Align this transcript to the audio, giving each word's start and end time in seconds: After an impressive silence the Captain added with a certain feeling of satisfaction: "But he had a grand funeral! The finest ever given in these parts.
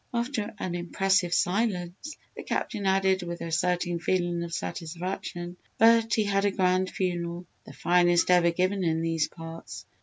After 0.15 0.51
an 0.57 0.73
impressive 0.73 1.31
silence 1.31 2.17
the 2.35 2.41
Captain 2.41 2.87
added 2.87 3.21
with 3.21 3.39
a 3.39 3.51
certain 3.51 3.99
feeling 3.99 4.41
of 4.43 4.51
satisfaction: 4.51 5.57
"But 5.77 6.15
he 6.15 6.23
had 6.23 6.43
a 6.43 6.49
grand 6.49 6.89
funeral! 6.89 7.45
The 7.67 7.73
finest 7.73 8.31
ever 8.31 8.49
given 8.49 8.83
in 8.83 9.03
these 9.03 9.27
parts. 9.27 9.85